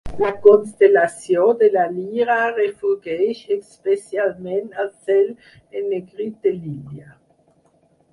[0.21, 5.29] La constel·lació de la Lira refulgeix especialment al cel
[5.83, 7.13] ennegrit de l'illa.